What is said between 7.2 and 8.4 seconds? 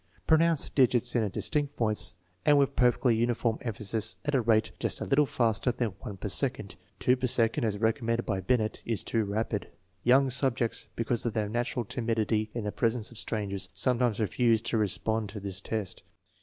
second, as recommended